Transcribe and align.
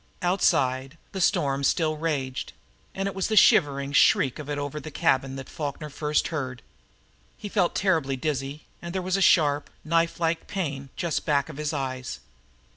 Outside, 0.23 0.97
the 1.11 1.21
storm 1.21 1.63
still 1.63 1.95
raged, 1.95 2.53
and 2.95 3.07
it 3.07 3.13
was 3.13 3.27
the 3.27 3.35
shivering 3.37 3.93
shriek 3.93 4.39
of 4.39 4.49
it 4.49 4.57
over 4.57 4.79
the 4.79 4.89
cabin 4.89 5.35
that 5.35 5.47
Falkner 5.47 5.91
first 5.91 6.29
heard. 6.29 6.63
He 7.37 7.47
felt 7.47 7.75
terribly 7.75 8.15
dizzy, 8.15 8.65
and 8.81 8.95
there 8.95 9.01
was 9.03 9.15
a 9.15 9.21
sharp, 9.21 9.69
knife 9.85 10.19
like 10.19 10.47
pain 10.47 10.89
just 10.95 11.23
back 11.23 11.49
of 11.49 11.57
his 11.57 11.71
eyes. 11.71 12.19